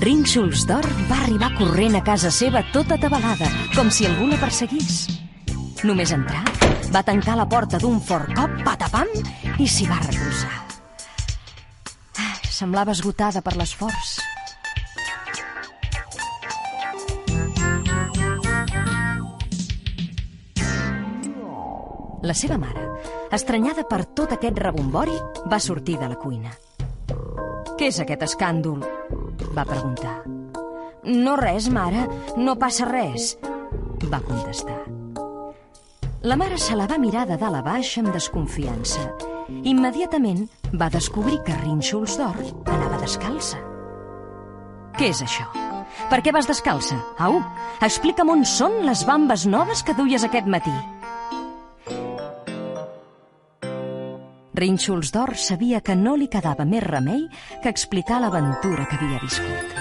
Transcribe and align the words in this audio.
Rínxols 0.00 0.62
d'or 0.64 0.86
va 1.10 1.16
arribar 1.20 1.50
corrent 1.58 1.98
a 1.98 2.00
casa 2.00 2.30
seva 2.32 2.62
tota 2.72 2.96
atabalada, 2.96 3.48
com 3.74 3.90
si 3.92 4.06
algú 4.08 4.30
la 4.30 4.38
perseguís. 4.40 5.02
Només 5.84 6.12
entrar, 6.16 6.40
va 6.94 7.02
tancar 7.04 7.34
la 7.36 7.44
porta 7.50 7.76
d'un 7.82 7.98
fort 8.00 8.32
cop, 8.36 8.54
patapam, 8.64 9.10
i 9.60 9.66
s'hi 9.68 9.84
va 9.90 9.98
recolzar. 10.06 10.54
Ah, 12.16 12.32
Semblava 12.48 12.96
esgotada 12.96 13.42
per 13.44 13.56
l'esforç. 13.60 14.16
La 22.24 22.36
seva 22.36 22.56
mare, 22.56 22.88
estranyada 23.36 23.84
per 23.84 24.04
tot 24.16 24.32
aquest 24.38 24.64
rebombori, 24.64 25.20
va 25.44 25.60
sortir 25.60 26.00
de 26.00 26.08
la 26.08 26.20
cuina. 26.20 26.56
Què 27.80 27.86
és 27.88 27.96
aquest 28.02 28.20
escàndol? 28.26 28.82
va 29.56 29.62
preguntar. 29.64 30.18
No 31.08 31.32
res, 31.40 31.70
mare, 31.72 32.02
no 32.36 32.52
passa 32.60 32.84
res, 32.84 33.30
va 34.12 34.20
contestar. 34.20 34.76
La 36.28 36.36
mare 36.36 36.58
se 36.60 36.76
la 36.76 36.84
va 36.90 36.98
mirar 37.00 37.24
de 37.30 37.38
dalt 37.40 37.56
a 37.56 37.62
baix 37.64 37.94
amb 38.02 38.12
desconfiança. 38.12 39.06
Immediatament 39.72 40.44
va 40.76 40.90
descobrir 40.92 41.40
que 41.46 41.56
Rínxols 41.62 42.20
d'Or 42.20 42.44
anava 42.68 43.00
descalça. 43.00 43.64
Què 45.00 45.08
és 45.14 45.24
això? 45.24 45.48
Per 46.12 46.20
què 46.20 46.36
vas 46.36 46.52
descalça? 46.52 47.00
Au, 47.16 47.40
explica'm 47.80 48.36
on 48.36 48.44
són 48.44 48.82
les 48.84 49.08
bambes 49.08 49.48
noves 49.48 49.80
que 49.80 49.96
duies 49.96 50.28
aquest 50.28 50.52
matí. 50.52 50.76
Rínxols 54.54 55.12
d'Or 55.14 55.36
sabia 55.38 55.78
que 55.80 55.94
no 55.94 56.16
li 56.18 56.26
quedava 56.30 56.66
més 56.66 56.82
remei 56.82 57.22
que 57.62 57.70
explicar 57.70 58.18
l'aventura 58.20 58.86
que 58.90 58.98
havia 58.98 59.20
viscut. 59.22 59.76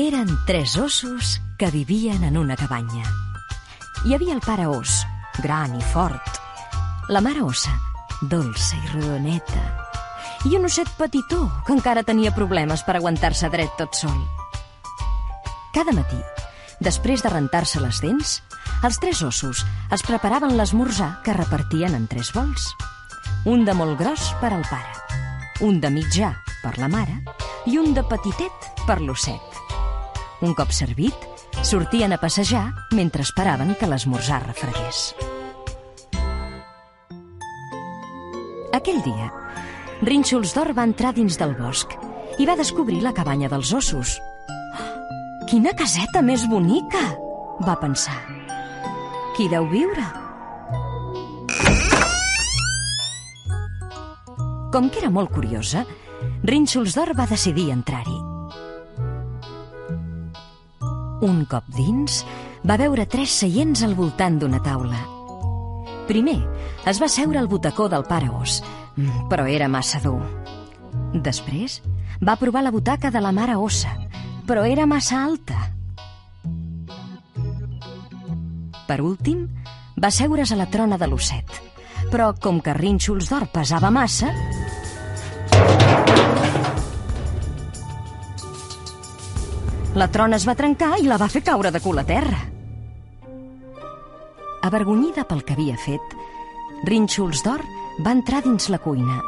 Eren 0.00 0.32
tres 0.46 0.76
ossos 0.76 1.40
que 1.58 1.70
vivien 1.72 2.24
en 2.24 2.36
una 2.36 2.56
cabanya. 2.56 3.04
Hi 4.04 4.14
havia 4.14 4.34
el 4.36 4.42
pare 4.44 4.66
os, 4.68 5.02
gran 5.42 5.76
i 5.76 5.84
fort, 5.92 6.40
la 7.08 7.20
mare 7.24 7.42
ossa, 7.44 7.72
dolça 8.20 8.76
i 8.76 8.92
rodoneta, 8.94 9.62
i 10.48 10.56
un 10.56 10.68
osset 10.68 10.88
petitó 10.96 11.40
que 11.66 11.76
encara 11.76 12.04
tenia 12.04 12.34
problemes 12.36 12.84
per 12.84 12.96
aguantar-se 12.96 13.48
dret 13.52 13.72
tot 13.80 13.96
sol. 13.96 14.16
Cada 15.72 15.92
matí, 15.96 16.20
després 16.80 17.22
de 17.24 17.30
rentar-se 17.32 17.80
les 17.80 18.00
dents, 18.04 18.40
els 18.84 18.98
tres 19.02 19.22
ossos 19.24 19.62
es 19.94 20.04
preparaven 20.06 20.56
l'esmorzar 20.58 21.22
que 21.24 21.36
repartien 21.36 21.94
en 21.96 22.06
tres 22.10 22.32
bols. 22.36 22.68
Un 23.46 23.64
de 23.64 23.74
molt 23.74 23.98
gros 24.00 24.32
per 24.40 24.52
al 24.52 24.64
pare, 24.68 25.22
un 25.64 25.80
de 25.80 25.90
mitjà 25.90 26.34
per 26.62 26.76
la 26.78 26.90
mare 26.92 27.22
i 27.66 27.78
un 27.78 27.94
de 27.94 28.04
petitet 28.06 28.68
per 28.86 29.00
l'osset. 29.00 29.62
Un 30.44 30.52
cop 30.54 30.74
servit, 30.74 31.16
sortien 31.64 32.12
a 32.12 32.20
passejar 32.20 32.66
mentre 32.92 33.24
esperaven 33.24 33.74
que 33.80 33.88
l'esmorzar 33.88 34.42
refregués. 34.44 35.14
Aquell 38.76 39.00
dia, 39.02 39.30
Rínxols 40.04 40.52
d'Or 40.52 40.74
va 40.76 40.84
entrar 40.84 41.14
dins 41.16 41.38
del 41.40 41.56
bosc 41.56 41.94
i 42.36 42.44
va 42.44 42.58
descobrir 42.58 43.00
la 43.00 43.14
cabanya 43.16 43.48
dels 43.48 43.72
ossos. 43.72 44.18
Quina 45.46 45.70
caseta 45.78 46.24
més 46.26 46.42
bonica, 46.50 47.00
va 47.62 47.76
pensar. 47.78 48.16
Qui 49.36 49.44
deu 49.46 49.68
viure? 49.70 50.02
Com 54.74 54.88
que 54.90 54.98
era 54.98 55.10
molt 55.14 55.30
curiosa, 55.30 55.84
Rínxols 56.50 56.96
d'Or 56.98 57.12
va 57.14 57.28
decidir 57.30 57.68
entrar-hi. 57.70 58.16
Un 61.28 61.44
cop 61.46 61.68
dins, 61.76 62.24
va 62.66 62.78
veure 62.82 63.06
tres 63.06 63.38
seients 63.44 63.84
al 63.86 63.94
voltant 63.94 64.40
d'una 64.42 64.58
taula. 64.66 64.98
Primer, 66.10 66.40
es 66.90 66.98
va 66.98 67.06
seure 67.06 67.38
al 67.38 67.46
butacó 67.46 67.86
del 67.92 68.02
pare 68.10 68.32
os, 68.34 68.58
però 69.30 69.46
era 69.46 69.70
massa 69.70 70.02
dur. 70.02 70.18
Després, 71.14 71.78
va 72.18 72.34
provar 72.40 72.66
la 72.66 72.74
butaca 72.74 73.14
de 73.14 73.22
la 73.22 73.30
mare 73.30 73.54
ossa, 73.54 73.94
però 74.46 74.64
era 74.64 74.86
massa 74.86 75.22
alta. 75.24 75.58
Per 78.86 79.00
últim, 79.02 79.46
va 79.98 80.10
seure's 80.14 80.52
a 80.54 80.60
la 80.60 80.68
trona 80.70 80.98
de 80.98 81.08
l'osset, 81.10 81.58
però 82.12 82.30
com 82.38 82.62
que 82.62 82.76
Rínxols 82.76 83.30
d'Or 83.32 83.48
pesava 83.52 83.90
massa, 83.90 84.30
La 89.96 90.10
trona 90.12 90.36
es 90.36 90.44
va 90.44 90.52
trencar 90.52 90.98
i 91.00 91.06
la 91.08 91.16
va 91.16 91.30
fer 91.32 91.40
caure 91.40 91.70
de 91.72 91.80
cul 91.80 91.96
a 91.96 92.02
terra. 92.04 92.36
Avergonyida 94.68 95.24
pel 95.24 95.40
que 95.48 95.54
havia 95.56 95.78
fet, 95.80 96.12
Rínxols 96.84 97.40
d'Or 97.46 97.64
va 98.04 98.12
entrar 98.12 98.42
dins 98.44 98.68
la 98.68 98.82
cuina 98.84 99.22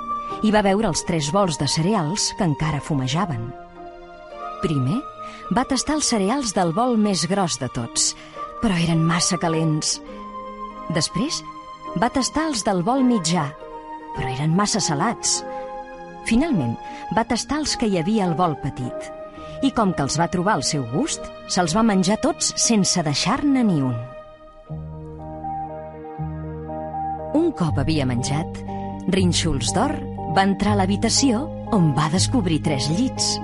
i 0.45 0.53
va 0.53 0.61
veure 0.67 0.91
els 0.93 1.07
tres 1.09 1.33
bols 1.33 1.57
de 1.57 1.71
cereals 1.73 2.35
que 2.37 2.45
encara 2.45 2.83
fumejaven. 2.85 3.49
Primer, 4.63 4.99
va 5.55 5.67
tastar 5.69 5.99
els 5.99 6.09
cereals 6.11 6.55
del 6.57 6.73
bol 6.77 6.97
més 6.99 7.27
gros 7.31 7.59
de 7.61 7.69
tots, 7.75 8.13
però 8.63 8.79
eren 8.79 9.05
massa 9.05 9.39
calents. 9.39 9.99
Després, 10.95 11.43
va 12.01 12.11
tastar 12.13 12.49
els 12.51 12.65
del 12.67 12.83
bol 12.87 13.05
mitjà, 13.07 13.47
però 14.17 14.33
eren 14.33 14.57
massa 14.57 14.83
salats. 14.83 15.43
Finalment, 16.29 16.75
va 17.17 17.25
tastar 17.29 17.63
els 17.63 17.77
que 17.79 17.87
hi 17.89 18.01
havia 18.01 18.27
al 18.27 18.35
bol 18.37 18.59
petit 18.65 19.15
i 19.67 19.73
com 19.75 19.91
que 19.91 20.05
els 20.07 20.19
va 20.21 20.29
trobar 20.31 20.55
al 20.59 20.63
seu 20.63 20.85
gust, 20.93 21.25
se'ls 21.51 21.75
va 21.75 21.83
menjar 21.83 22.19
tots 22.23 22.53
sense 22.63 23.03
deixar-ne 23.03 23.65
ni 23.67 23.81
un. 23.83 23.97
Un 27.39 27.51
cop 27.59 27.81
havia 27.83 28.07
menjat, 28.07 28.63
Rínxols 29.11 29.73
d'Or 29.75 29.97
va 30.37 30.47
entrar 30.47 30.77
a 30.77 30.83
l'habitació 30.83 31.47
on 31.75 31.93
va 31.97 32.07
descobrir 32.13 32.63
tres 32.65 32.89
llits. 32.93 33.37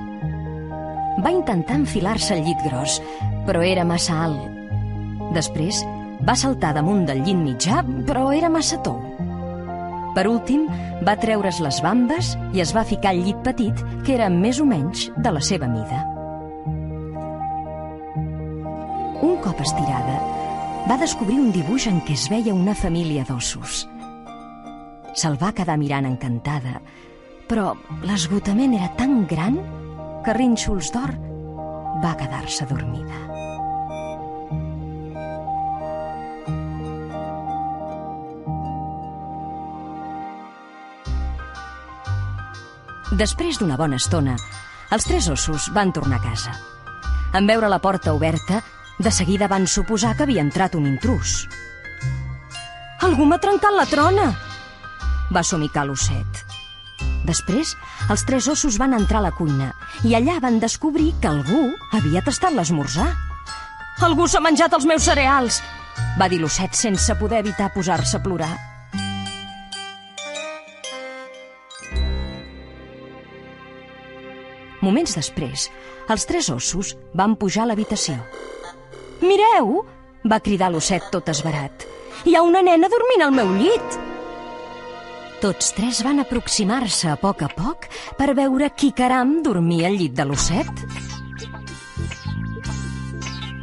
Va 1.22 1.30
intentar 1.30 1.76
enfilar-se 1.78 2.34
al 2.34 2.42
llit 2.46 2.62
gros, 2.66 2.98
però 3.46 3.62
era 3.62 3.84
massa 3.86 4.16
alt. 4.24 4.50
Després, 5.34 5.82
va 6.24 6.34
saltar 6.38 6.72
damunt 6.74 7.04
del 7.06 7.22
llit 7.22 7.38
mitjà, 7.38 7.82
però 8.08 8.30
era 8.32 8.50
massa 8.50 8.80
tou. 8.82 8.98
Per 10.14 10.24
últim, 10.30 10.66
va 11.06 11.16
treure's 11.18 11.58
les 11.62 11.80
bambes 11.82 12.34
i 12.54 12.62
es 12.62 12.72
va 12.74 12.86
ficar 12.86 13.12
al 13.12 13.22
llit 13.26 13.40
petit, 13.46 13.80
que 14.06 14.14
era 14.14 14.30
més 14.30 14.60
o 14.62 14.66
menys 14.66 15.08
de 15.16 15.32
la 15.34 15.42
seva 15.42 15.68
mida. 15.70 16.04
Un 19.24 19.38
cop 19.42 19.60
estirada, 19.64 20.18
va 20.88 21.00
descobrir 21.00 21.40
un 21.40 21.50
dibuix 21.52 21.88
en 21.90 22.00
què 22.04 22.14
es 22.14 22.28
veia 22.30 22.54
una 22.54 22.74
família 22.78 23.24
d'ossos. 23.26 23.84
Se'l 25.14 25.38
va 25.40 25.54
quedar 25.54 25.78
mirant 25.80 26.06
encantada, 26.06 26.80
però 27.48 27.72
l'esgotament 28.06 28.74
era 28.76 28.90
tan 28.98 29.24
gran 29.30 29.58
que 30.24 30.32
Rínxols 30.36 30.90
d'Or 30.94 31.12
va 32.02 32.14
quedar-se 32.18 32.66
dormida. 32.70 33.20
Després 43.14 43.60
d'una 43.60 43.76
bona 43.78 44.00
estona, 44.00 44.34
els 44.90 45.04
tres 45.06 45.28
ossos 45.30 45.68
van 45.76 45.92
tornar 45.94 46.18
a 46.18 46.24
casa. 46.24 46.54
En 47.34 47.46
veure 47.46 47.68
la 47.70 47.78
porta 47.82 48.14
oberta, 48.16 48.62
de 48.98 49.12
seguida 49.14 49.46
van 49.50 49.68
suposar 49.68 50.16
que 50.16 50.24
havia 50.26 50.42
entrat 50.42 50.74
un 50.74 50.88
intrus. 50.90 51.44
Algú 53.06 53.28
m'ha 53.28 53.38
trencat 53.38 53.76
la 53.76 53.86
trona! 53.90 54.26
Va 55.34 55.42
somicar 55.46 55.86
l'osset. 55.86 56.53
Després, 57.24 57.72
els 58.12 58.24
tres 58.28 58.48
ossos 58.52 58.76
van 58.80 58.92
entrar 58.96 59.22
a 59.22 59.26
la 59.28 59.32
cuina 59.36 59.70
i 60.04 60.12
allà 60.16 60.36
van 60.44 60.60
descobrir 60.60 61.14
que 61.20 61.30
algú 61.30 61.70
havia 61.96 62.22
tastat 62.24 62.52
l'esmorzar. 62.52 63.08
Algú 64.04 64.26
s'ha 64.28 64.42
menjat 64.44 64.76
els 64.76 64.86
meus 64.88 65.08
cereals! 65.08 65.62
va 66.18 66.28
dir 66.28 66.40
l'osset 66.42 66.74
sense 66.74 67.14
poder 67.18 67.40
evitar 67.42 67.70
posar-se 67.74 68.18
a 68.18 68.22
plorar. 68.22 68.52
Moments 74.84 75.14
després, 75.16 75.68
els 76.12 76.26
tres 76.28 76.50
ossos 76.52 76.92
van 77.16 77.38
pujar 77.40 77.64
a 77.64 77.70
l'habitació. 77.70 78.18
Mireu! 79.24 79.84
va 80.28 80.42
cridar 80.44 80.70
l'osset 80.72 81.08
tot 81.12 81.30
esbarat. 81.32 81.86
Hi 82.24 82.36
ha 82.36 82.42
una 82.44 82.60
nena 82.64 82.90
dormint 82.92 83.24
al 83.24 83.32
meu 83.38 83.54
llit! 83.56 84.13
Tots 85.44 85.74
tres 85.76 85.98
van 86.00 86.22
aproximar-se 86.22 87.10
a 87.12 87.18
poc 87.20 87.42
a 87.44 87.50
poc 87.52 87.82
per 88.16 88.30
veure 88.32 88.70
qui 88.72 88.94
caram 88.96 89.42
dormia 89.44 89.90
al 89.90 89.98
llit 90.00 90.14
de 90.16 90.24
l'osset. 90.24 90.70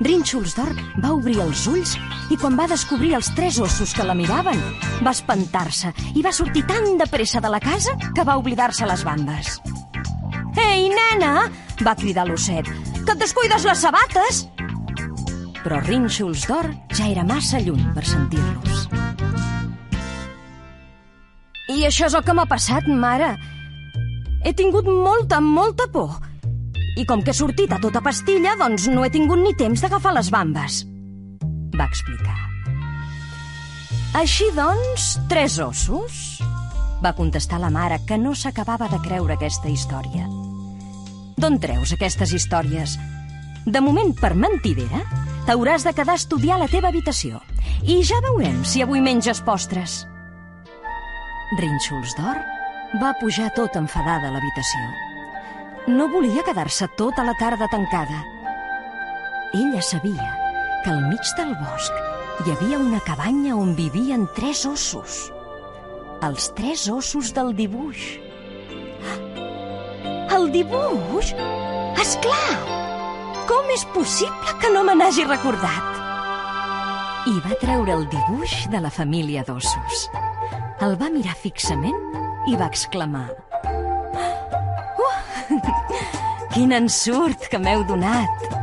Rínxols 0.06 0.54
d'Or 0.60 0.70
va 1.02 1.16
obrir 1.16 1.40
els 1.42 1.66
ulls 1.72 1.96
i 2.30 2.38
quan 2.38 2.54
va 2.60 2.70
descobrir 2.70 3.16
els 3.18 3.32
tres 3.34 3.58
ossos 3.66 3.96
que 3.98 4.06
la 4.06 4.14
miraven, 4.14 4.62
va 5.02 5.16
espantar-se 5.18 5.90
i 6.14 6.22
va 6.22 6.30
sortir 6.38 6.68
tan 6.70 7.02
de 7.02 7.10
pressa 7.10 7.42
de 7.42 7.50
la 7.50 7.60
casa 7.64 7.98
que 8.14 8.30
va 8.30 8.38
oblidar-se 8.38 8.86
les 8.86 9.02
bambes. 9.02 9.58
Ei, 10.62 10.86
nena! 10.86 11.50
va 11.82 11.98
cridar 11.98 12.28
l'osset. 12.30 12.70
Que 13.02 13.16
et 13.16 13.26
descuides 13.26 13.66
les 13.66 13.88
sabates! 13.90 14.44
Però 15.64 15.82
Rínxols 15.82 16.46
d'Or 16.46 16.76
ja 16.94 17.10
era 17.10 17.26
massa 17.26 17.58
lluny 17.58 17.90
per 17.98 18.06
sentir-los. 18.06 18.86
I 21.72 21.86
això 21.88 22.10
és 22.10 22.16
el 22.18 22.24
que 22.28 22.36
m'ha 22.36 22.48
passat, 22.50 22.88
mare. 22.88 23.32
He 24.44 24.52
tingut 24.58 24.90
molta, 24.92 25.40
molta 25.40 25.88
por. 25.94 26.18
I 27.00 27.06
com 27.08 27.22
que 27.24 27.32
he 27.32 27.38
sortit 27.38 27.72
a 27.72 27.80
tota 27.80 28.02
pastilla, 28.04 28.58
doncs 28.60 28.90
no 28.92 29.06
he 29.06 29.12
tingut 29.14 29.40
ni 29.40 29.54
temps 29.56 29.84
d'agafar 29.84 30.12
les 30.18 30.32
bambes. 30.34 30.82
Va 31.78 31.88
explicar. 31.88 32.36
Així 34.20 34.50
doncs, 34.58 35.14
tres 35.32 35.56
ossos? 35.64 36.42
Va 37.02 37.16
contestar 37.16 37.62
la 37.64 37.72
mare, 37.72 38.02
que 38.06 38.20
no 38.20 38.36
s'acabava 38.36 38.90
de 38.92 39.00
creure 39.06 39.38
aquesta 39.38 39.72
història. 39.72 40.28
D'on 41.40 41.58
treus 41.64 41.96
aquestes 41.96 42.36
històries? 42.36 42.98
De 43.66 43.80
moment, 43.80 44.12
per 44.20 44.36
mentidera, 44.36 45.06
t'hauràs 45.48 45.88
de 45.88 45.96
quedar 45.96 46.18
a 46.18 46.22
estudiar 46.22 46.58
a 46.58 46.66
la 46.66 46.70
teva 46.70 46.92
habitació. 46.92 47.40
I 47.88 48.02
ja 48.04 48.20
veurem 48.28 48.66
si 48.68 48.84
avui 48.84 49.00
menges 49.02 49.40
postres. 49.46 50.02
Rínxols 51.60 52.14
d'Or 52.16 52.38
va 53.02 53.12
pujar 53.20 53.50
tot 53.56 53.76
enfadada 53.76 54.30
a 54.30 54.32
l'habitació. 54.32 54.86
No 55.92 56.08
volia 56.14 56.46
quedar-se 56.48 56.88
tota 56.96 57.26
la 57.28 57.34
tarda 57.40 57.68
tancada. 57.72 58.22
Ella 59.52 59.82
sabia 59.84 60.30
que 60.84 60.94
al 60.94 61.02
mig 61.10 61.28
del 61.36 61.52
bosc 61.60 62.46
hi 62.46 62.54
havia 62.54 62.80
una 62.80 63.02
cabanya 63.04 63.58
on 63.60 63.76
vivien 63.76 64.28
tres 64.38 64.64
ossos. 64.66 65.20
Els 66.24 66.52
tres 66.56 66.88
ossos 66.88 67.34
del 67.36 67.52
dibuix. 67.58 68.06
El 70.32 70.48
dibuix? 70.56 71.34
És 72.00 72.16
clar! 72.24 72.56
Com 73.50 73.68
és 73.76 73.84
possible 73.92 74.56
que 74.62 74.72
no 74.72 74.86
me 74.88 74.96
n'hagi 74.96 75.28
recordat? 75.28 76.00
I 77.28 77.36
va 77.44 77.60
treure 77.60 78.00
el 78.00 78.08
dibuix 78.10 78.62
de 78.72 78.80
la 78.80 78.94
família 78.94 79.44
d'ossos. 79.44 80.08
El 80.82 80.96
va 80.98 81.12
mirar 81.14 81.36
fixament 81.38 81.98
i 82.50 82.56
va 82.58 82.66
exclamar 82.72 83.28
Uh! 85.02 85.12
Quin 86.56 86.74
ensurt 86.74 87.46
que 87.52 87.60
m'heu 87.62 87.86
donat! 87.92 88.61